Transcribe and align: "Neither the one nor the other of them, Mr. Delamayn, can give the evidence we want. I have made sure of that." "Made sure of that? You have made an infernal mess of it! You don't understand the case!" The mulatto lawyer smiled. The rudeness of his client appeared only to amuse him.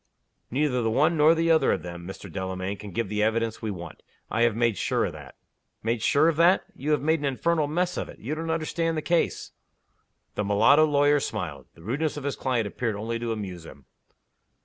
"Neither 0.49 0.81
the 0.81 0.89
one 0.89 1.15
nor 1.15 1.35
the 1.35 1.51
other 1.51 1.71
of 1.73 1.83
them, 1.83 2.07
Mr. 2.07 2.27
Delamayn, 2.27 2.77
can 2.77 2.89
give 2.89 3.07
the 3.07 3.21
evidence 3.21 3.61
we 3.61 3.69
want. 3.69 4.01
I 4.31 4.41
have 4.41 4.55
made 4.55 4.75
sure 4.75 5.05
of 5.05 5.13
that." 5.13 5.35
"Made 5.83 6.01
sure 6.01 6.27
of 6.27 6.37
that? 6.37 6.63
You 6.73 6.89
have 6.89 7.03
made 7.03 7.19
an 7.19 7.25
infernal 7.25 7.67
mess 7.67 7.97
of 7.97 8.09
it! 8.09 8.17
You 8.17 8.33
don't 8.33 8.49
understand 8.49 8.97
the 8.97 9.03
case!" 9.03 9.51
The 10.33 10.43
mulatto 10.43 10.85
lawyer 10.87 11.19
smiled. 11.19 11.67
The 11.75 11.83
rudeness 11.83 12.17
of 12.17 12.23
his 12.23 12.35
client 12.35 12.65
appeared 12.65 12.95
only 12.95 13.19
to 13.19 13.31
amuse 13.31 13.63
him. 13.63 13.85